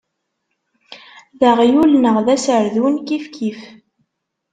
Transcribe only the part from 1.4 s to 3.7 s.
aɣyul neɣ d aserdun, kifkif.